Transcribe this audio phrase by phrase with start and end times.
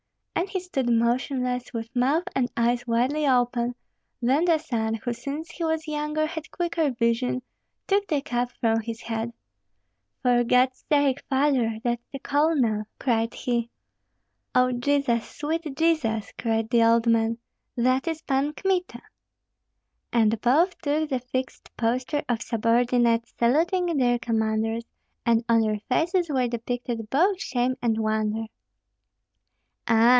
[0.33, 3.75] And he stood motionless, with mouth and eyes widely open;
[4.23, 7.43] then the son, who since he was younger had quicker vision,
[7.85, 9.33] took the cap from his head.
[10.23, 11.77] "For God's sake, father!
[11.83, 13.69] that's the colonel!" cried he.
[14.55, 15.29] "O Jesus!
[15.29, 17.37] sweet Jesus!" cried the old man,
[17.77, 19.03] "that is Pan Kmita!"
[20.11, 24.83] And both took the fixed posture of subordinates saluting their commanders,
[25.23, 28.45] and on their faces were depicted both shame and wonder.
[29.87, 30.09] "Ah!